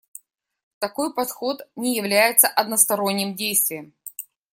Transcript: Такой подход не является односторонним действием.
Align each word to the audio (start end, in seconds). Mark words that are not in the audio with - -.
Такой 0.79 1.13
подход 1.13 1.61
не 1.75 1.95
является 1.95 2.47
односторонним 2.47 3.35
действием. 3.35 3.93